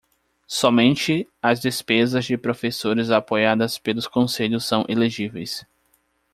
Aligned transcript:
Somente 0.47 1.29
as 1.43 1.59
despesas 1.61 2.25
de 2.25 2.35
professores 2.35 3.11
apoiadas 3.11 3.77
pelos 3.77 4.07
conselhos 4.07 4.65
são 4.65 4.83
elegíveis. 4.89 5.63